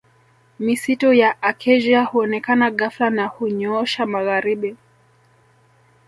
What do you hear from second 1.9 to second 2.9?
huonekana